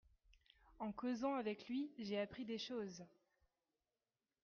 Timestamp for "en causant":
0.79-1.35